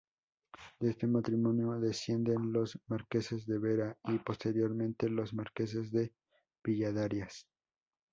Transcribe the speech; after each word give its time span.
De 0.79 0.89
este 0.89 1.05
matrimonio 1.05 1.79
descienden 1.79 2.51
los 2.53 2.79
marqueses 2.87 3.45
de 3.45 3.59
Vera 3.59 3.95
y 4.05 4.17
posteriormente 4.17 5.07
los 5.09 5.31
marqueses 5.31 5.91
de 5.91 6.11
Villadarias. 6.63 7.45